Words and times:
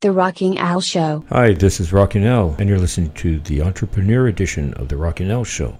The 0.00 0.12
Rocking 0.12 0.58
Al 0.58 0.80
Show. 0.80 1.24
Hi, 1.28 1.54
this 1.54 1.80
is 1.80 1.92
Rocking 1.92 2.24
Al, 2.24 2.54
and 2.60 2.68
you're 2.68 2.78
listening 2.78 3.10
to 3.14 3.40
the 3.40 3.62
Entrepreneur 3.62 4.28
Edition 4.28 4.72
of 4.74 4.88
The 4.88 4.96
Rocking 4.96 5.28
Al 5.28 5.42
Show. 5.42 5.76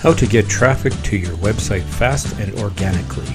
How 0.00 0.14
to 0.14 0.26
get 0.26 0.48
traffic 0.48 0.94
to 1.02 1.18
your 1.18 1.36
website 1.36 1.82
fast 1.82 2.34
and 2.38 2.54
organically. 2.54 3.26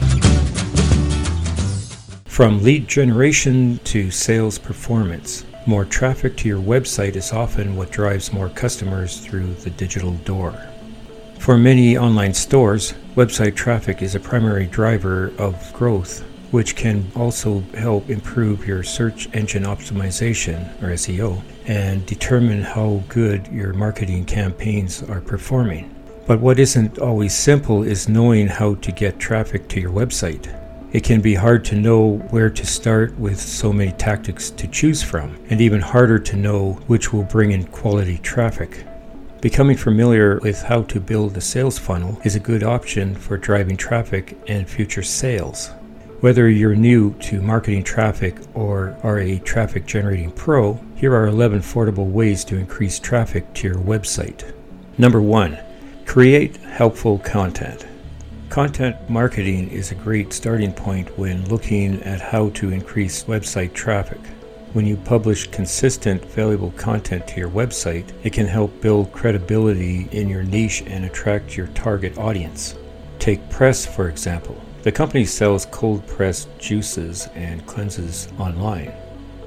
From 2.26 2.63
lead 2.63 2.88
generation 2.88 3.79
to 3.83 4.10
sales 4.10 4.58
performance, 4.58 5.46
more 5.67 5.86
traffic 5.86 6.38
to 6.38 6.47
your 6.47 6.63
website 6.63 7.15
is 7.15 7.31
often 7.31 7.76
what 7.76 7.92
drives 7.92 8.33
more 8.33 8.49
customers 8.49 9.20
through 9.20 9.54
the 9.54 9.70
digital 9.70 10.13
door. 10.26 10.60
For 11.38 11.56
many 11.56 11.96
online 11.96 12.33
stores, 12.33 12.96
website 13.15 13.56
traffic 13.56 14.01
is 14.01 14.15
a 14.15 14.20
primary 14.20 14.65
driver 14.65 15.31
of 15.38 15.72
growth 15.72 16.23
which 16.52 16.76
can 16.76 17.12
also 17.16 17.62
help 17.77 18.09
improve 18.09 18.68
your 18.68 18.84
search 18.84 19.30
engine 19.34 19.63
optimization 19.63 20.81
or 20.81 20.94
SEO 20.94 21.41
and 21.66 22.05
determine 22.05 22.62
how 22.62 23.03
good 23.07 23.48
your 23.48 23.73
marketing 23.73 24.26
campaigns 24.26 25.04
are 25.04 25.21
performing. 25.21 25.93
But 26.26 26.40
what 26.40 26.59
isn't 26.59 26.99
always 26.99 27.35
simple 27.35 27.84
is 27.84 28.07
knowing 28.07 28.48
how 28.48 28.76
to 28.76 28.91
get 28.91 29.20
traffic 29.20 29.67
to 29.70 29.80
your 29.80 29.91
website. 29.91 30.55
It 30.91 31.04
can 31.04 31.21
be 31.21 31.35
hard 31.35 31.63
to 31.66 31.76
know 31.76 32.17
where 32.30 32.49
to 32.49 32.66
start 32.66 33.18
with 33.20 33.40
so 33.40 33.71
many 33.71 33.91
tactics 33.91 34.49
to 34.52 34.68
choose 34.68 35.04
from, 35.04 35.38
and 35.49 35.62
even 35.62 35.81
harder 35.81 36.18
to 36.18 36.35
know 36.35 36.73
which 36.88 37.13
will 37.13 37.23
bring 37.23 37.52
in 37.52 37.66
quality 37.66 38.18
traffic. 38.18 38.85
Becoming 39.41 39.77
familiar 39.77 40.40
with 40.40 40.62
how 40.63 40.81
to 40.84 40.99
build 40.99 41.38
a 41.38 41.41
sales 41.41 41.77
funnel 41.77 42.20
is 42.23 42.35
a 42.35 42.40
good 42.40 42.63
option 42.63 43.16
for 43.16 43.38
driving 43.38 43.77
traffic 43.77 44.38
and 44.48 44.68
future 44.68 45.04
sales. 45.04 45.70
Whether 46.21 46.49
you're 46.49 46.75
new 46.75 47.13
to 47.21 47.41
marketing 47.41 47.85
traffic 47.85 48.35
or 48.53 48.97
are 49.03 49.19
a 49.19 49.39
traffic 49.39 49.85
generating 49.85 50.31
pro, 50.31 50.73
here 50.98 51.15
are 51.15 51.27
11 51.27 51.61
affordable 51.61 52.11
ways 52.11 52.43
to 52.45 52.57
increase 52.57 52.99
traffic 52.99 53.53
to 53.53 53.70
your 53.70 53.77
website. 53.77 54.53
Number 54.98 55.21
one, 55.21 55.57
create 56.05 56.57
helpful 56.57 57.20
content. 57.20 57.87
Content 58.49 58.98
marketing 59.09 59.70
is 59.70 59.91
a 59.91 59.95
great 59.95 60.34
starting 60.34 60.73
point 60.73 61.17
when 61.17 61.48
looking 61.48 62.03
at 62.03 62.20
how 62.20 62.49
to 62.49 62.70
increase 62.73 63.23
website 63.23 63.71
traffic. 63.71 64.20
When 64.73 64.86
you 64.86 64.98
publish 64.98 65.48
consistent, 65.48 66.26
valuable 66.26 66.72
content 66.72 67.30
to 67.30 67.39
your 67.39 67.50
website, 67.50 68.11
it 68.26 68.33
can 68.33 68.45
help 68.45 68.81
build 68.81 69.14
credibility 69.14 70.09
in 70.11 70.28
your 70.28 70.44
niche 70.44 70.83
and 70.86 71.06
attract 71.06 71.56
your 71.56 71.67
target 71.67 72.17
audience. 72.17 72.76
Take 73.20 73.50
press, 73.50 73.86
for 73.86 74.09
example. 74.09 74.61
The 74.82 74.94
company 74.94 75.26
sells 75.26 75.66
cold 75.66 76.08
pressed 76.08 76.48
juices 76.58 77.28
and 77.36 77.66
cleanses 77.66 78.30
online, 78.40 78.94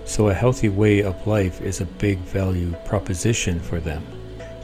so 0.05 0.29
a 0.29 0.35
healthy 0.35 0.69
way 0.69 1.01
of 1.01 1.27
life 1.27 1.63
is 1.63 1.81
a 1.81 1.87
big 1.87 2.19
value 2.19 2.75
proposition 2.85 3.59
for 3.59 3.81
them. 3.81 4.05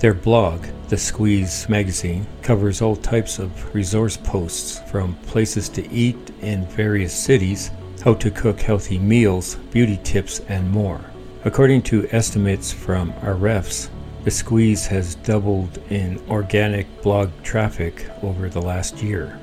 Their 0.00 0.12
blog, 0.12 0.66
The 0.90 0.98
Squeeze 0.98 1.66
Magazine, 1.70 2.26
covers 2.42 2.82
all 2.82 2.96
types 2.96 3.38
of 3.38 3.74
resource 3.74 4.18
posts 4.18 4.80
from 4.90 5.14
places 5.26 5.70
to 5.70 5.90
eat 5.90 6.32
in 6.42 6.66
various 6.66 7.14
cities, 7.14 7.70
how 8.04 8.12
to 8.14 8.30
cook 8.30 8.60
healthy 8.60 8.98
meals, 8.98 9.54
beauty 9.72 9.98
tips, 10.04 10.40
and 10.48 10.70
more. 10.70 11.00
According 11.46 11.80
to 11.84 12.06
estimates 12.12 12.72
from 12.72 13.14
Ahrefs, 13.22 13.88
the 14.24 14.30
Squeeze 14.30 14.86
has 14.88 15.14
doubled 15.14 15.78
in 15.88 16.20
organic 16.28 17.00
blog 17.00 17.30
traffic 17.42 18.06
over 18.22 18.50
the 18.50 18.60
last 18.60 19.02
year. 19.02 19.40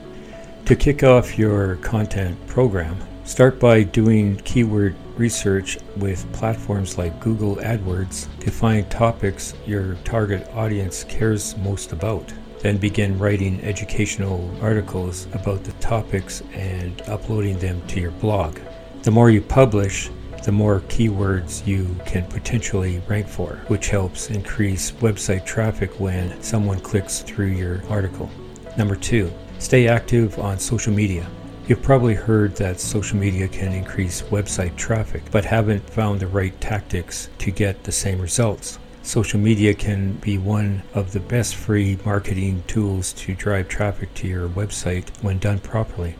To 0.65 0.75
kick 0.75 1.03
off 1.03 1.37
your 1.37 1.75
content 1.75 2.35
program, 2.47 2.97
start 3.23 3.59
by 3.59 3.83
doing 3.83 4.37
keyword 4.37 4.95
research 5.15 5.77
with 5.97 6.25
platforms 6.33 6.97
like 6.97 7.19
Google 7.19 7.57
AdWords 7.57 8.27
to 8.39 8.49
find 8.49 8.89
topics 8.89 9.53
your 9.67 9.93
target 10.05 10.49
audience 10.55 11.03
cares 11.03 11.55
most 11.57 11.91
about. 11.91 12.33
Then 12.61 12.77
begin 12.77 13.19
writing 13.19 13.63
educational 13.63 14.49
articles 14.59 15.27
about 15.33 15.63
the 15.63 15.71
topics 15.73 16.41
and 16.51 16.99
uploading 17.03 17.59
them 17.59 17.79
to 17.89 17.99
your 17.99 18.09
blog. 18.09 18.57
The 19.03 19.11
more 19.11 19.29
you 19.29 19.41
publish, 19.41 20.09
the 20.45 20.51
more 20.51 20.79
keywords 20.87 21.67
you 21.67 21.95
can 22.07 22.25
potentially 22.25 23.03
rank 23.07 23.27
for, 23.27 23.57
which 23.67 23.89
helps 23.89 24.31
increase 24.31 24.93
website 24.93 25.45
traffic 25.45 25.99
when 25.99 26.41
someone 26.41 26.79
clicks 26.79 27.19
through 27.19 27.49
your 27.49 27.83
article. 27.87 28.31
Number 28.79 28.95
two, 28.95 29.31
Stay 29.59 29.87
active 29.87 30.37
on 30.37 30.59
social 30.59 30.93
media. 30.93 31.27
You've 31.67 31.81
probably 31.81 32.13
heard 32.13 32.55
that 32.57 32.79
social 32.79 33.17
media 33.17 33.47
can 33.47 33.71
increase 33.73 34.21
website 34.23 34.75
traffic, 34.75 35.23
but 35.31 35.45
haven't 35.45 35.89
found 35.89 36.19
the 36.19 36.27
right 36.27 36.59
tactics 36.61 37.29
to 37.39 37.49
get 37.49 37.83
the 37.83 37.91
same 37.91 38.19
results. 38.19 38.77
Social 39.01 39.39
media 39.39 39.73
can 39.73 40.13
be 40.13 40.37
one 40.37 40.83
of 40.93 41.11
the 41.11 41.19
best 41.19 41.55
free 41.55 41.97
marketing 42.05 42.63
tools 42.67 43.13
to 43.13 43.33
drive 43.33 43.67
traffic 43.67 44.13
to 44.15 44.27
your 44.27 44.49
website 44.49 45.09
when 45.23 45.39
done 45.39 45.59
properly. 45.59 46.15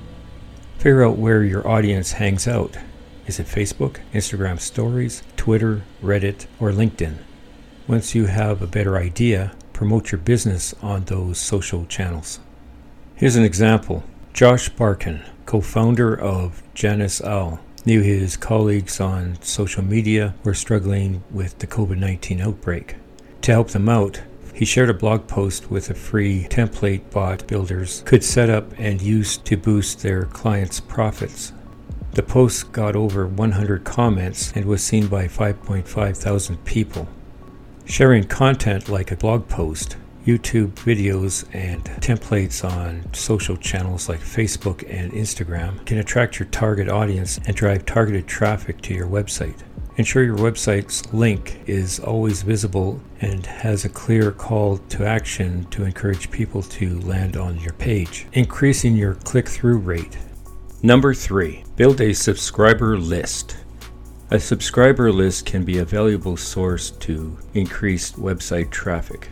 Figure 0.78 1.04
out 1.04 1.18
where 1.18 1.44
your 1.44 1.68
audience 1.68 2.14
hangs 2.14 2.48
out. 2.48 2.78
Is 3.28 3.40
it 3.40 3.48
Facebook, 3.48 3.98
Instagram 4.14 4.60
Stories, 4.60 5.24
Twitter, 5.36 5.84
Reddit, 6.02 6.46
or 6.60 6.72
LinkedIn? 6.72 7.18
Once 7.88 8.16
you 8.16 8.26
have 8.28 8.62
a 8.62 8.68
better 8.68 8.98
idea, 8.98 9.56
promote 9.74 10.12
your 10.12 10.20
business 10.20 10.74
on 10.82 11.06
those 11.06 11.40
social 11.40 11.86
channels. 11.86 12.40
Here's 13.18 13.38
an 13.38 13.46
example. 13.46 14.04
Josh 14.34 14.68
Barkin, 14.68 15.22
co 15.46 15.62
founder 15.62 16.14
of 16.20 16.62
Janis.ai, 16.74 17.60
knew 17.86 18.02
his 18.02 18.36
colleagues 18.36 19.00
on 19.00 19.42
social 19.42 19.86
media 19.86 20.36
were 20.44 20.54
struggling 20.54 21.24
with 21.32 21.58
the 21.60 21.68
COVID 21.68 21.98
19 21.98 22.42
outbreak. 22.42 22.98
To 23.44 23.54
help 23.54 23.70
them 23.70 23.88
out, 23.88 24.22
he 24.54 24.66
shared 24.66 24.90
a 24.90 24.94
blog 24.94 25.28
post 25.28 25.72
with 25.72 25.90
a 25.90 25.94
free 25.94 26.46
template 26.50 27.10
bot 27.10 27.48
builders 27.48 28.04
could 28.06 28.22
set 28.22 28.50
up 28.50 28.74
and 28.78 29.02
use 29.02 29.38
to 29.38 29.56
boost 29.56 30.02
their 30.02 30.26
clients' 30.26 30.82
profits. 30.82 31.54
The 32.12 32.24
post 32.24 32.74
got 32.74 32.98
over 32.98 33.26
100 33.26 33.86
comments 33.86 34.52
and 34.54 34.66
was 34.66 34.84
seen 34.84 35.08
by 35.08 35.30
5.5 35.30 36.18
thousand 36.18 36.66
people. 36.66 37.08
Sharing 37.86 38.26
content 38.26 38.90
like 38.90 39.12
a 39.12 39.16
blog 39.16 39.48
post 39.48 39.96
YouTube 40.26 40.72
videos 40.72 41.46
and 41.54 41.84
templates 42.02 42.68
on 42.68 43.14
social 43.14 43.56
channels 43.56 44.10
like 44.10 44.20
Facebook 44.20 44.84
and 44.90 45.12
Instagram 45.12 45.86
can 45.86 46.00
attract 46.00 46.40
your 46.40 46.48
target 46.50 46.90
audience 46.90 47.40
and 47.46 47.56
drive 47.56 47.86
targeted 47.86 48.28
traffic 48.28 48.82
to 48.82 48.94
your 48.96 49.08
website. 49.08 49.62
Ensure 49.98 50.24
your 50.24 50.38
website's 50.38 51.14
link 51.14 51.62
is 51.68 52.00
always 52.00 52.42
visible 52.42 53.00
and 53.22 53.46
has 53.46 53.86
a 53.86 53.90
clear 53.90 54.32
call 54.32 54.78
to 54.90 55.06
action 55.06 55.64
to 55.66 55.86
encourage 55.86 56.32
people 56.32 56.64
to 56.64 57.00
land 57.02 57.38
on 57.38 57.60
your 57.60 57.74
page, 57.74 58.26
increasing 58.34 58.96
your 58.96 59.14
click 59.14 59.48
through 59.48 59.78
rate. 59.78 60.18
Number 60.82 61.14
three, 61.14 61.64
build 61.76 62.02
a 62.02 62.14
subscriber 62.14 62.98
list. 62.98 63.58
A 64.32 64.40
subscriber 64.40 65.12
list 65.12 65.46
can 65.46 65.64
be 65.64 65.78
a 65.78 65.86
valuable 65.86 66.36
source 66.36 66.90
to 66.90 67.38
increase 67.54 68.14
website 68.14 68.72
traffic. 68.72 69.30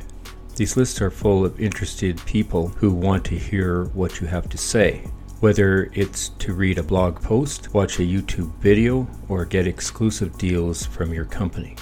These 0.55 0.77
lists 0.77 1.01
are 1.01 1.09
full 1.09 1.43
of 1.43 1.59
interested 1.59 2.23
people 2.27 2.67
who 2.67 2.91
want 2.91 3.25
to 3.25 3.35
hear 3.35 3.85
what 3.85 4.21
you 4.21 4.27
have 4.27 4.47
to 4.49 4.57
say. 4.57 5.09
Whether 5.39 5.89
it's 5.93 6.29
to 6.29 6.53
read 6.53 6.77
a 6.77 6.83
blog 6.83 7.21
post, 7.21 7.73
watch 7.73 7.97
a 7.99 8.03
YouTube 8.03 8.53
video, 8.59 9.07
or 9.29 9.45
get 9.45 9.65
exclusive 9.65 10.37
deals 10.37 10.85
from 10.85 11.11
your 11.11 11.25
company. 11.25 11.75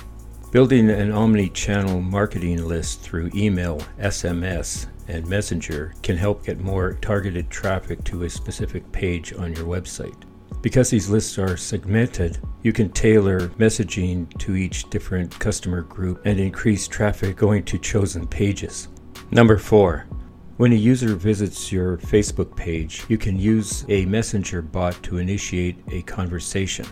Building 0.51 0.89
an 0.89 1.11
omni 1.11 1.49
channel 1.49 1.99
marketing 1.99 2.65
list 2.65 3.01
through 3.01 3.31
email, 3.35 3.81
SMS, 3.99 4.87
and 5.09 5.27
Messenger 5.27 5.93
can 6.01 6.15
help 6.15 6.45
get 6.45 6.61
more 6.61 6.93
targeted 6.93 7.49
traffic 7.49 8.01
to 8.05 8.23
a 8.23 8.29
specific 8.29 8.89
page 8.93 9.33
on 9.33 9.53
your 9.53 9.65
website. 9.65 10.23
Because 10.61 10.91
these 10.91 11.09
lists 11.09 11.39
are 11.39 11.57
segmented, 11.57 12.39
you 12.61 12.71
can 12.71 12.89
tailor 12.91 13.49
messaging 13.49 14.37
to 14.37 14.55
each 14.55 14.89
different 14.89 15.37
customer 15.39 15.81
group 15.81 16.21
and 16.25 16.39
increase 16.39 16.87
traffic 16.87 17.35
going 17.35 17.63
to 17.63 17.79
chosen 17.79 18.27
pages. 18.27 18.87
Number 19.31 19.57
four, 19.57 20.05
when 20.57 20.73
a 20.73 20.75
user 20.75 21.15
visits 21.15 21.71
your 21.71 21.97
Facebook 21.97 22.55
page, 22.55 23.03
you 23.07 23.17
can 23.17 23.39
use 23.39 23.83
a 23.89 24.05
messenger 24.05 24.61
bot 24.61 25.01
to 25.03 25.17
initiate 25.17 25.77
a 25.89 26.03
conversation. 26.03 26.85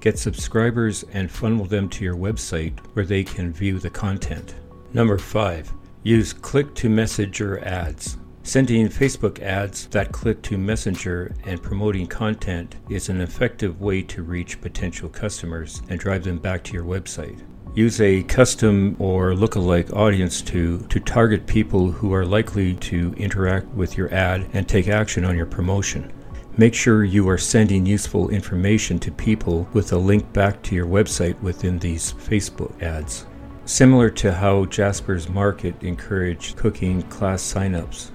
Get 0.00 0.18
subscribers 0.18 1.04
and 1.12 1.30
funnel 1.30 1.66
them 1.66 1.90
to 1.90 2.04
your 2.04 2.16
website 2.16 2.78
where 2.94 3.04
they 3.04 3.22
can 3.22 3.52
view 3.52 3.78
the 3.78 3.90
content. 3.90 4.54
Number 4.94 5.18
five, 5.18 5.70
use 6.02 6.32
click 6.32 6.74
to 6.76 6.88
messenger 6.88 7.62
ads. 7.62 8.16
Sending 8.42 8.88
Facebook 8.88 9.38
ads 9.40 9.86
that 9.88 10.12
click 10.12 10.40
to 10.42 10.56
Messenger 10.56 11.34
and 11.44 11.62
promoting 11.62 12.06
content 12.06 12.74
is 12.88 13.08
an 13.08 13.20
effective 13.20 13.80
way 13.80 14.02
to 14.02 14.22
reach 14.22 14.60
potential 14.60 15.08
customers 15.10 15.82
and 15.88 16.00
drive 16.00 16.24
them 16.24 16.38
back 16.38 16.64
to 16.64 16.72
your 16.72 16.84
website. 16.84 17.38
Use 17.74 18.00
a 18.00 18.22
custom 18.24 18.96
or 18.98 19.32
lookalike 19.32 19.94
audience 19.94 20.40
to, 20.42 20.80
to 20.88 20.98
target 20.98 21.46
people 21.46 21.92
who 21.92 22.12
are 22.12 22.24
likely 22.24 22.74
to 22.74 23.14
interact 23.18 23.68
with 23.68 23.96
your 23.96 24.12
ad 24.12 24.48
and 24.54 24.66
take 24.66 24.88
action 24.88 25.24
on 25.24 25.36
your 25.36 25.46
promotion. 25.46 26.10
Make 26.56 26.74
sure 26.74 27.04
you 27.04 27.28
are 27.28 27.38
sending 27.38 27.86
useful 27.86 28.30
information 28.30 28.98
to 29.00 29.12
people 29.12 29.68
with 29.72 29.92
a 29.92 29.98
link 29.98 30.32
back 30.32 30.62
to 30.62 30.74
your 30.74 30.86
website 30.86 31.40
within 31.42 31.78
these 31.78 32.14
Facebook 32.14 32.82
ads. 32.82 33.26
Similar 33.66 34.10
to 34.10 34.32
how 34.32 34.64
Jasper's 34.64 35.28
Market 35.28 35.80
encouraged 35.82 36.56
cooking 36.56 37.02
class 37.02 37.40
signups. 37.40 38.10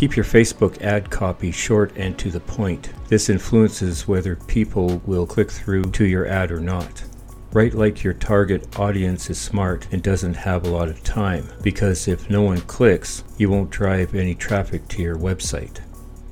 Keep 0.00 0.16
your 0.16 0.24
Facebook 0.24 0.80
ad 0.80 1.10
copy 1.10 1.50
short 1.50 1.94
and 1.94 2.18
to 2.18 2.30
the 2.30 2.40
point. 2.40 2.88
This 3.08 3.28
influences 3.28 4.08
whether 4.08 4.34
people 4.34 5.02
will 5.04 5.26
click 5.26 5.50
through 5.50 5.82
to 5.90 6.06
your 6.06 6.26
ad 6.26 6.50
or 6.50 6.58
not. 6.58 7.04
Write 7.52 7.74
like 7.74 8.02
your 8.02 8.14
target 8.14 8.78
audience 8.78 9.28
is 9.28 9.38
smart 9.38 9.86
and 9.92 10.02
doesn't 10.02 10.32
have 10.32 10.64
a 10.64 10.70
lot 10.70 10.88
of 10.88 11.04
time, 11.04 11.46
because 11.60 12.08
if 12.08 12.30
no 12.30 12.40
one 12.40 12.62
clicks, 12.62 13.24
you 13.36 13.50
won't 13.50 13.68
drive 13.68 14.14
any 14.14 14.34
traffic 14.34 14.88
to 14.88 15.02
your 15.02 15.18
website. 15.18 15.80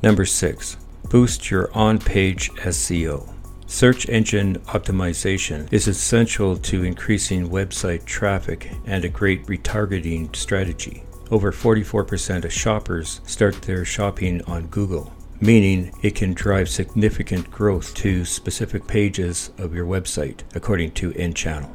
Number 0.03 0.25
6. 0.25 0.79
Boost 1.11 1.51
your 1.51 1.71
on 1.77 1.99
page 1.99 2.51
SEO. 2.53 3.31
Search 3.67 4.09
engine 4.09 4.61
optimization 4.61 5.71
is 5.71 5.89
essential 5.89 6.57
to 6.57 6.85
increasing 6.85 7.51
website 7.51 8.07
traffic 8.07 8.73
and 8.87 9.05
a 9.05 9.11
great 9.11 9.45
retargeting 9.45 10.35
strategy. 10.35 11.03
Over 11.31 11.53
44% 11.53 12.45
of 12.45 12.53
shoppers 12.53 13.21
start 13.27 13.61
their 13.63 13.85
shopping 13.85 14.41
on 14.47 14.69
Google, 14.69 15.13
meaning 15.41 15.93
it 16.03 16.15
can 16.15 16.33
drive 16.33 16.71
significant 16.71 17.51
growth 17.51 17.95
to 17.97 18.25
specific 18.25 18.87
pages 18.87 19.51
of 19.59 19.75
your 19.75 19.85
website, 19.85 20.41
according 20.55 20.93
to 20.93 21.13
InChannel. 21.13 21.71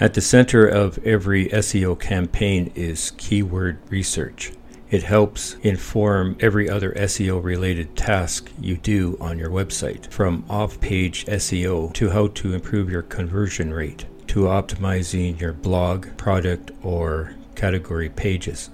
At 0.00 0.14
the 0.14 0.22
center 0.22 0.66
of 0.66 0.98
every 1.04 1.48
SEO 1.48 2.00
campaign 2.00 2.72
is 2.74 3.12
keyword 3.18 3.78
research. 3.90 4.52
It 4.90 5.02
helps 5.02 5.54
inform 5.62 6.36
every 6.40 6.68
other 6.68 6.92
SEO 6.92 7.44
related 7.44 7.94
task 7.94 8.50
you 8.58 8.78
do 8.78 9.18
on 9.20 9.38
your 9.38 9.50
website, 9.50 10.10
from 10.10 10.44
off 10.48 10.80
page 10.80 11.26
SEO 11.26 11.92
to 11.92 12.10
how 12.10 12.28
to 12.28 12.54
improve 12.54 12.90
your 12.90 13.02
conversion 13.02 13.72
rate, 13.72 14.06
to 14.28 14.44
optimizing 14.44 15.38
your 15.38 15.52
blog, 15.52 16.16
product, 16.16 16.70
or 16.82 17.34
category 17.54 18.08
pages. 18.08 18.70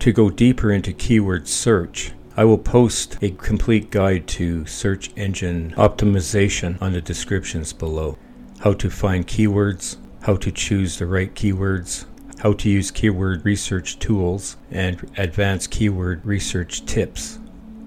To 0.00 0.12
go 0.12 0.30
deeper 0.30 0.70
into 0.70 0.92
keyword 0.92 1.48
search, 1.48 2.12
I 2.36 2.44
will 2.44 2.58
post 2.58 3.18
a 3.20 3.30
complete 3.30 3.90
guide 3.90 4.28
to 4.28 4.64
search 4.64 5.10
engine 5.16 5.74
optimization 5.76 6.80
on 6.80 6.92
the 6.92 7.00
descriptions 7.00 7.72
below. 7.72 8.16
How 8.60 8.74
to 8.74 8.90
find 8.90 9.26
keywords, 9.26 9.96
how 10.22 10.36
to 10.36 10.52
choose 10.52 10.98
the 10.98 11.06
right 11.06 11.34
keywords, 11.34 12.04
how 12.38 12.52
to 12.52 12.68
use 12.70 12.92
keyword 12.92 13.44
research 13.44 13.98
tools, 13.98 14.56
and 14.70 15.10
advanced 15.16 15.72
keyword 15.72 16.24
research 16.24 16.86
tips. 16.86 17.40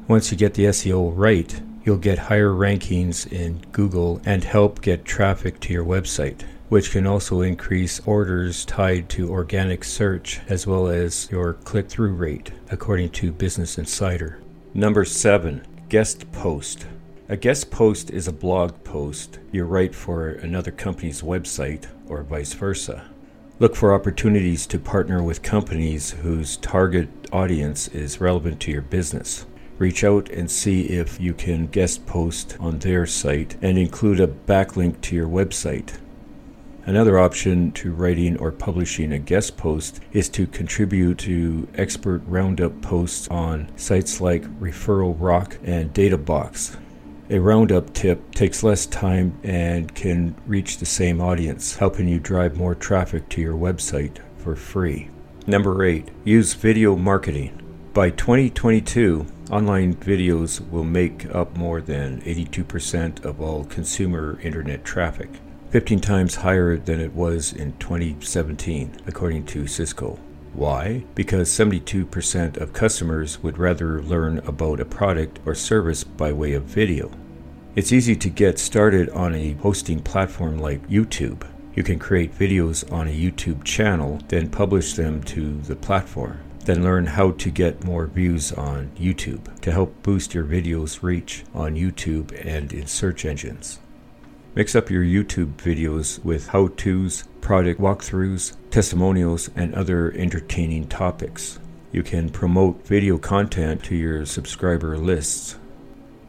Once 0.08 0.32
you 0.32 0.38
get 0.38 0.56
the 0.56 0.66
SEO 0.66 1.14
right, 1.16 1.62
you'll 1.86 1.98
get 1.98 2.20
higher 2.20 2.52
rankings 2.52 3.32
in 3.32 3.62
Google 3.72 4.22
and 4.26 4.44
help 4.44 4.82
get 4.82 5.06
traffic 5.06 5.62
to 5.62 5.74
your 5.74 5.86
website, 5.86 6.42
which 6.72 6.92
can 6.92 7.06
also 7.06 7.42
increase 7.42 8.00
orders 8.06 8.64
tied 8.64 9.10
to 9.10 9.30
organic 9.30 9.84
search 9.84 10.40
as 10.48 10.66
well 10.66 10.88
as 10.88 11.30
your 11.30 11.52
click 11.52 11.90
through 11.90 12.14
rate, 12.14 12.50
according 12.70 13.10
to 13.10 13.30
Business 13.30 13.78
Insider. 13.78 14.40
Number 14.74 15.04
seven, 15.04 15.68
guest 15.90 16.32
post. 16.32 16.88
A 17.28 17.36
guest 17.36 17.72
post 17.72 18.10
is 18.10 18.30
a 18.30 18.32
blog 18.32 18.86
post 18.86 19.38
you 19.52 19.66
write 19.66 19.94
for 19.94 20.30
another 20.30 20.72
company's 20.72 21.22
website 21.22 21.88
or 22.08 22.24
vice 22.24 22.54
versa. 22.54 23.04
Look 23.60 23.76
for 23.76 23.94
opportunities 23.94 24.66
to 24.68 24.80
partner 24.80 25.22
with 25.22 25.44
companies 25.44 26.12
whose 26.12 26.56
target 26.56 27.10
audience 27.34 27.90
is 27.90 28.22
relevant 28.22 28.62
to 28.62 28.72
your 28.72 28.82
business. 28.82 29.46
Reach 29.78 30.06
out 30.06 30.30
and 30.30 30.50
see 30.50 30.84
if 30.84 31.20
you 31.20 31.34
can 31.34 31.68
guest 31.68 32.06
post 32.06 32.56
on 32.62 32.80
their 32.80 33.06
site 33.06 33.58
and 33.62 33.78
include 33.78 34.22
a 34.22 34.28
backlink 34.28 35.02
to 35.02 35.18
your 35.18 35.28
website. 35.28 35.98
Another 36.86 37.20
option 37.20 37.72
to 37.74 37.92
writing 37.92 38.38
or 38.38 38.52
publishing 38.52 39.14
a 39.14 39.20
guest 39.20 39.56
post 39.56 40.00
is 40.14 40.28
to 40.30 40.48
contribute 40.48 41.20
to 41.20 41.68
expert 41.76 42.24
roundup 42.26 42.82
posts 42.82 43.28
on 43.28 43.72
sites 43.78 44.20
like 44.20 44.44
Referral 44.60 45.16
Rock 45.20 45.58
and 45.64 45.94
DataBox. 45.94 46.78
A 47.30 47.40
roundup 47.40 47.94
tip 47.94 48.32
takes 48.34 48.64
less 48.64 48.88
time 48.88 49.40
and 49.44 49.94
can 49.94 50.36
reach 50.48 50.80
the 50.80 50.86
same 50.86 51.22
audience, 51.22 51.76
helping 51.76 52.08
you 52.08 52.20
drive 52.20 52.58
more 52.58 52.74
traffic 52.74 53.30
to 53.30 53.42
your 53.42 53.56
website 53.56 54.18
for 54.38 54.56
free. 54.56 55.10
Number 55.46 55.84
8. 55.86 56.10
Use 56.24 56.56
video 56.56 56.96
marketing. 56.96 57.58
By 57.94 58.10
2022, 58.10 59.28
online 59.52 59.96
videos 59.96 60.68
will 60.72 60.84
make 60.84 61.34
up 61.34 61.56
more 61.56 61.80
than 61.80 62.22
82% 62.22 63.24
of 63.24 63.40
all 63.40 63.66
consumer 63.66 64.40
internet 64.42 64.84
traffic, 64.84 65.30
15 65.72 66.02
times 66.02 66.36
higher 66.36 66.76
than 66.76 67.00
it 67.00 67.14
was 67.14 67.54
in 67.54 67.72
2017, 67.78 68.92
according 69.08 69.46
to 69.46 69.66
Cisco. 69.68 70.20
Why? 70.54 71.06
Because 71.16 71.48
72% 71.48 72.58
of 72.58 72.74
customers 72.74 73.42
would 73.42 73.58
rather 73.58 74.04
learn 74.04 74.40
about 74.40 74.82
a 74.82 74.86
product 74.86 75.40
or 75.46 75.56
service 75.56 76.04
by 76.04 76.34
way 76.34 76.52
of 76.52 76.64
video. 76.64 77.10
It's 77.74 77.94
easy 77.94 78.18
to 78.18 78.30
get 78.30 78.60
started 78.60 79.10
on 79.12 79.34
a 79.34 79.54
hosting 79.54 80.02
platform 80.02 80.58
like 80.58 80.90
YouTube. 80.90 81.48
You 81.74 81.84
can 81.84 82.00
create 82.00 82.38
videos 82.38 82.92
on 82.92 83.08
a 83.08 83.18
YouTube 83.18 83.64
channel, 83.64 84.20
then 84.28 84.50
publish 84.50 84.96
them 84.96 85.24
to 85.24 85.54
the 85.62 85.78
platform. 85.78 86.38
Then 86.66 86.84
learn 86.84 87.06
how 87.06 87.32
to 87.32 87.50
get 87.50 87.86
more 87.86 88.08
views 88.08 88.52
on 88.52 88.92
YouTube 89.00 89.62
to 89.62 89.72
help 89.72 90.04
boost 90.04 90.34
your 90.34 90.44
videos' 90.44 91.02
reach 91.02 91.46
on 91.54 91.76
YouTube 91.76 92.38
and 92.46 92.74
in 92.74 92.88
search 92.88 93.24
engines. 93.24 93.80
Mix 94.56 94.76
up 94.76 94.90
your 94.90 95.04
YouTube 95.04 95.54
videos 95.56 96.24
with 96.24 96.50
how 96.50 96.68
to's, 96.70 97.24
product 97.42 97.80
walkthroughs, 97.80 98.56
testimonials, 98.70 99.50
and 99.56 99.74
other 99.74 100.12
entertaining 100.12 100.88
topics. 100.88 101.60
You 101.92 102.04
can 102.04 102.30
promote 102.30 102.86
video 102.86 103.18
content 103.18 103.84
to 103.86 103.96
your 103.96 104.26
subscriber 104.26 104.98
lists 104.98 105.58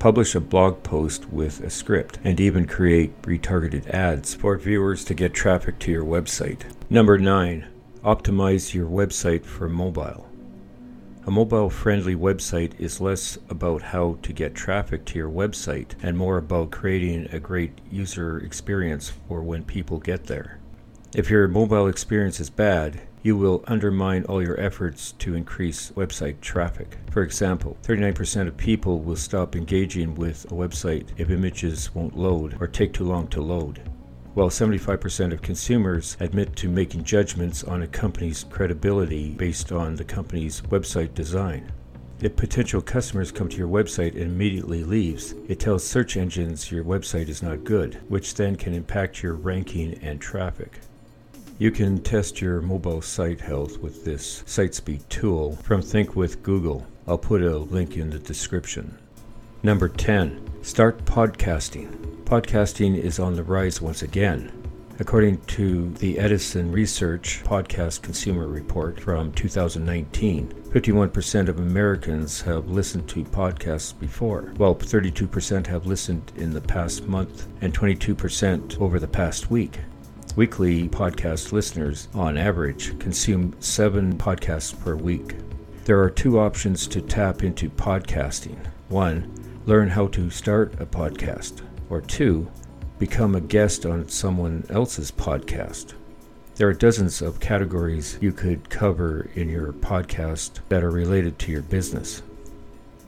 publish 0.03 0.35
a 0.35 0.41
blog 0.41 0.83
post 0.83 1.33
with 1.33 1.61
a 1.61 1.71
script, 1.71 2.19
and 2.25 2.41
even 2.41 2.67
create 2.67 3.23
retargeted 3.23 3.89
ads 3.91 4.35
for 4.35 4.59
viewers 4.59 5.05
to 5.05 5.15
get 5.15 5.33
traffic 5.33 5.79
to 5.79 5.93
your 5.93 6.05
website. 6.05 6.63
Number 6.91 7.19
9. 7.19 7.69
Optimize 8.03 8.75
your 8.75 8.89
website 8.89 9.45
for 9.45 9.69
mobile. 9.69 10.31
A 11.25 11.31
mobile 11.31 11.71
friendly 11.71 12.17
website 12.17 12.73
is 12.81 13.01
less 13.01 13.39
about 13.49 13.81
how 13.81 14.19
to 14.23 14.33
get 14.33 14.57
traffic 14.57 15.05
to 15.05 15.19
your 15.19 15.31
website 15.31 15.95
and 16.03 16.19
more 16.19 16.37
about 16.37 16.73
creating 16.73 17.29
a 17.31 17.39
great 17.39 17.81
user 17.93 18.39
experience 18.39 19.13
for 19.29 19.41
when 19.41 19.63
people 19.63 19.99
get 19.99 20.25
there. 20.25 20.58
If 21.15 21.31
your 21.31 21.46
mobile 21.46 21.87
experience 21.87 22.41
is 22.41 22.51
bad, 22.51 23.03
you 23.23 23.37
will 23.37 23.63
undermine 23.69 24.25
all 24.25 24.43
your 24.43 24.58
efforts 24.58 25.13
to 25.20 25.37
increase 25.37 25.93
website 25.93 26.41
traffic. 26.41 26.99
For 27.13 27.23
example, 27.23 27.77
39% 27.85 28.49
of 28.49 28.56
people 28.56 28.99
will 28.99 29.15
stop 29.15 29.55
engaging 29.55 30.17
with 30.17 30.46
a 30.46 30.55
website 30.55 31.06
if 31.19 31.31
images 31.31 31.94
won't 31.94 32.19
load 32.19 32.56
or 32.61 32.67
take 32.67 32.93
too 32.93 33.05
long 33.05 33.29
to 33.29 33.41
load, 33.41 33.81
while 34.34 34.48
75% 34.48 35.32
of 35.32 35.43
consumers 35.43 36.17
admit 36.20 36.56
to 36.56 36.69
making 36.69 37.05
judgments 37.05 37.62
on 37.65 37.82
a 37.82 37.86
company's 37.86 38.44
credibility 38.44 39.31
based 39.32 39.72
on 39.72 39.96
the 39.96 40.05
company's 40.05 40.62
website 40.62 41.15
design. 41.15 41.70
If 42.22 42.36
potential 42.36 42.81
customers 42.81 43.32
come 43.32 43.48
to 43.48 43.56
your 43.56 43.69
website 43.69 44.12
and 44.12 44.22
immediately 44.22 44.84
leaves, 44.84 45.34
it 45.48 45.58
tells 45.58 45.84
search 45.84 46.17
engines 46.17 46.70
your 46.70 46.84
website 46.84 47.29
is 47.29 47.43
not 47.43 47.65
good, 47.65 47.98
which 48.08 48.34
then 48.34 48.55
can 48.55 48.74
impact 48.74 49.22
your 49.22 49.34
ranking 49.34 49.98
and 50.03 50.20
traffic. 50.20 50.79
You 51.58 51.70
can 51.70 52.01
test 52.01 52.41
your 52.41 52.60
mobile 52.60 53.03
site 53.03 53.41
health 53.41 53.79
with 53.79 54.05
this 54.05 54.44
SiteSpeed 54.46 55.08
tool 55.08 55.56
from 55.56 55.82
Think 55.82 56.17
with 56.17 56.43
Google. 56.43 56.86
I'll 57.06 57.19
put 57.19 57.43
a 57.43 57.58
link 57.58 57.96
in 57.96 58.10
the 58.10 58.19
description. 58.19 58.96
Number 59.62 59.89
10. 59.89 60.62
Start 60.62 61.05
podcasting. 61.05 62.12
Podcasting 62.32 62.96
is 62.96 63.19
on 63.19 63.34
the 63.34 63.43
rise 63.43 63.82
once 63.82 64.01
again. 64.01 64.51
According 64.98 65.43
to 65.48 65.91
the 65.91 66.19
Edison 66.19 66.72
Research 66.72 67.43
Podcast 67.44 68.01
Consumer 68.01 68.46
Report 68.46 68.98
from 68.98 69.32
2019, 69.32 70.48
51% 70.48 71.48
of 71.48 71.58
Americans 71.58 72.41
have 72.41 72.70
listened 72.70 73.06
to 73.10 73.22
podcasts 73.24 73.93
before, 74.01 74.55
while 74.56 74.74
32% 74.74 75.67
have 75.67 75.84
listened 75.84 76.32
in 76.36 76.55
the 76.55 76.62
past 76.62 77.06
month 77.06 77.48
and 77.60 77.79
22% 77.79 78.81
over 78.81 78.98
the 78.98 79.06
past 79.06 79.51
week. 79.51 79.81
Weekly 80.34 80.89
podcast 80.89 81.53
listeners, 81.53 82.08
on 82.15 82.39
average, 82.39 82.98
consume 82.98 83.55
seven 83.60 84.17
podcasts 84.17 84.72
per 84.82 84.96
week. 84.96 85.34
There 85.84 86.01
are 86.01 86.08
two 86.08 86.41
options 86.41 86.86
to 86.86 87.03
tap 87.03 87.43
into 87.43 87.69
podcasting. 87.69 88.56
One, 88.89 89.31
learn 89.67 89.91
how 89.91 90.06
to 90.06 90.31
start 90.31 90.81
a 90.81 90.86
podcast. 90.86 91.60
Or 91.93 92.01
two, 92.01 92.49
become 92.99 93.34
a 93.34 93.41
guest 93.43 93.84
on 93.84 94.08
someone 94.08 94.65
else's 94.70 95.13
podcast. 95.13 95.93
There 96.55 96.67
are 96.67 96.72
dozens 96.72 97.20
of 97.20 97.39
categories 97.39 98.17
you 98.19 98.32
could 98.32 98.70
cover 98.70 99.29
in 99.34 99.51
your 99.51 99.75
podcast 99.75 100.61
that 100.70 100.82
are 100.82 100.91
related 100.91 101.39
to 101.41 101.53
your 101.53 101.61
business. 101.61 102.22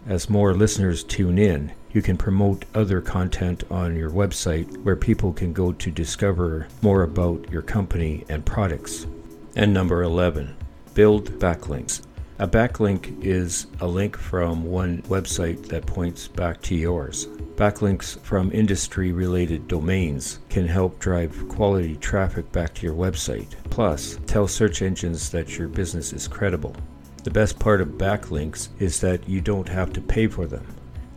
As 0.06 0.28
more 0.28 0.52
listeners 0.52 1.02
tune 1.02 1.38
in, 1.38 1.72
You 1.94 2.02
can 2.02 2.18
promote 2.18 2.66
other 2.74 3.00
content 3.00 3.64
on 3.70 3.96
your 3.96 4.10
website 4.10 4.82
where 4.82 4.96
people 4.96 5.32
can 5.32 5.52
go 5.52 5.72
to 5.72 5.90
discover 5.90 6.66
more 6.82 7.04
about 7.04 7.50
your 7.50 7.62
company 7.62 8.24
and 8.28 8.44
products. 8.44 9.06
And 9.54 9.72
number 9.72 10.02
11, 10.02 10.56
build 10.92 11.38
backlinks. 11.38 12.02
A 12.40 12.48
backlink 12.48 13.24
is 13.24 13.68
a 13.80 13.86
link 13.86 14.18
from 14.18 14.64
one 14.64 15.02
website 15.02 15.68
that 15.68 15.86
points 15.86 16.26
back 16.26 16.60
to 16.62 16.74
yours. 16.74 17.28
Backlinks 17.54 18.18
from 18.22 18.50
industry 18.50 19.12
related 19.12 19.68
domains 19.68 20.40
can 20.48 20.66
help 20.66 20.98
drive 20.98 21.48
quality 21.48 21.94
traffic 21.94 22.50
back 22.50 22.74
to 22.74 22.86
your 22.86 22.96
website. 22.96 23.54
Plus, 23.70 24.18
tell 24.26 24.48
search 24.48 24.82
engines 24.82 25.30
that 25.30 25.56
your 25.56 25.68
business 25.68 26.12
is 26.12 26.26
credible. 26.26 26.74
The 27.22 27.30
best 27.30 27.60
part 27.60 27.80
of 27.80 27.90
backlinks 27.90 28.70
is 28.80 29.00
that 29.00 29.28
you 29.28 29.40
don't 29.40 29.68
have 29.68 29.92
to 29.92 30.00
pay 30.00 30.26
for 30.26 30.46
them, 30.46 30.66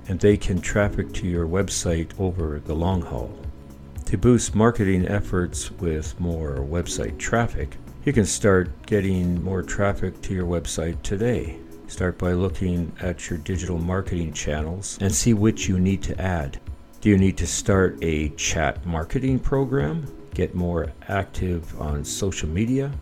and 0.10 0.20
they 0.20 0.38
can 0.38 0.62
traffic 0.62 1.12
to 1.14 1.28
your 1.28 1.48
website 1.48 2.12
over 2.20 2.62
the 2.64 2.76
long 2.76 3.02
haul. 3.02 3.36
To 4.06 4.20
boost 4.20 4.54
marketing 4.54 5.08
efforts 5.08 5.72
with 5.72 6.18
more 6.20 6.58
website 6.58 7.18
traffic, 7.18 7.76
you 8.08 8.14
can 8.14 8.26
start 8.26 8.70
getting 8.86 9.44
more 9.44 9.62
traffic 9.62 10.22
to 10.22 10.34
your 10.34 10.46
website 10.46 10.96
today. 11.04 11.58
Start 11.88 12.18
by 12.18 12.32
looking 12.32 12.90
at 13.02 13.30
your 13.30 13.38
digital 13.40 13.78
marketing 13.78 14.32
channels 14.32 14.98
and 15.02 15.14
see 15.14 15.34
which 15.34 15.68
you 15.68 15.78
need 15.78 16.02
to 16.04 16.18
add. 16.18 16.58
Do 17.02 17.10
you 17.10 17.18
need 17.18 17.36
to 17.36 17.46
start 17.46 17.98
a 18.02 18.30
chat 18.30 18.86
marketing 18.86 19.40
program? 19.40 20.08
Get 20.34 20.56
more 20.56 20.94
active 21.10 21.82
on 21.82 22.06
social 22.06 22.48
media? 22.48 22.94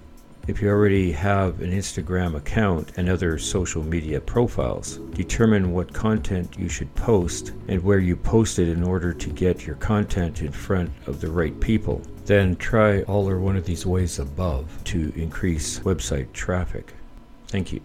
If 0.48 0.62
you 0.62 0.70
already 0.70 1.12
have 1.12 1.62
an 1.62 1.72
Instagram 1.72 2.36
account 2.36 2.92
and 2.98 3.10
other 3.10 3.40
social 3.40 3.82
media 3.84 4.22
profiles, 4.22 4.98
determine 5.16 5.74
what 5.74 5.92
content 5.92 6.56
you 6.56 6.70
should 6.70 6.94
post 6.94 7.54
and 7.68 7.84
where 7.84 7.98
you 7.98 8.16
post 8.16 8.60
it 8.60 8.70
in 8.70 8.84
order 8.84 9.12
to 9.12 9.30
get 9.32 9.66
your 9.66 9.76
content 9.78 10.44
in 10.44 10.52
front 10.52 10.92
of 11.08 11.20
the 11.20 11.32
right 11.32 11.60
people. 11.60 12.00
Then 12.26 12.56
try 12.58 13.02
all 13.04 13.28
or 13.28 13.40
one 13.40 13.56
of 13.56 13.66
these 13.66 13.88
ways 13.88 14.20
above 14.20 14.84
to 14.86 15.12
increase 15.16 15.80
website 15.80 16.32
traffic. 16.32 16.94
Thank 17.48 17.74
you. 17.74 17.82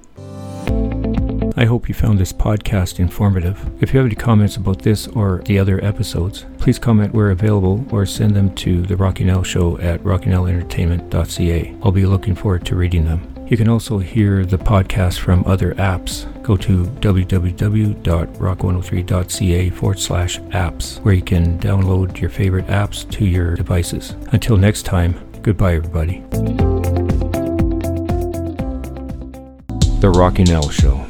I 1.60 1.66
hope 1.66 1.88
you 1.90 1.94
found 1.94 2.18
this 2.18 2.32
podcast 2.32 2.98
informative. 3.00 3.70
If 3.82 3.92
you 3.92 3.98
have 3.98 4.06
any 4.06 4.14
comments 4.14 4.56
about 4.56 4.80
this 4.80 5.06
or 5.08 5.42
the 5.44 5.58
other 5.58 5.84
episodes, 5.84 6.46
please 6.56 6.78
comment 6.78 7.12
where 7.12 7.32
available 7.32 7.84
or 7.90 8.06
send 8.06 8.34
them 8.34 8.54
to 8.54 8.80
the 8.80 8.96
Rocking 8.96 9.28
Al 9.28 9.42
Show 9.42 9.76
at 9.76 10.02
rockingalentertainment.ca. 10.02 11.76
I'll 11.82 11.92
be 11.92 12.06
looking 12.06 12.34
forward 12.34 12.64
to 12.64 12.76
reading 12.76 13.04
them. 13.04 13.20
You 13.46 13.58
can 13.58 13.68
also 13.68 13.98
hear 13.98 14.46
the 14.46 14.56
podcast 14.56 15.18
from 15.18 15.44
other 15.44 15.74
apps. 15.74 16.24
Go 16.42 16.56
to 16.56 16.84
www.rock103.ca 16.84 19.70
forward 19.70 19.98
slash 19.98 20.40
apps, 20.40 20.98
where 21.04 21.12
you 21.12 21.20
can 21.20 21.58
download 21.58 22.22
your 22.22 22.30
favorite 22.30 22.68
apps 22.68 23.06
to 23.10 23.26
your 23.26 23.54
devices. 23.54 24.16
Until 24.32 24.56
next 24.56 24.84
time, 24.84 25.14
goodbye, 25.42 25.74
everybody. 25.74 26.24
The 30.00 30.08
Rocking 30.08 30.50
Al 30.52 30.70
Show. 30.70 31.09